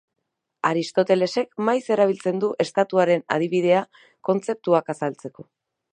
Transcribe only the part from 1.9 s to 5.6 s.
erabiltzen du estatuaren adibidea kontzeptuak azaltzeko.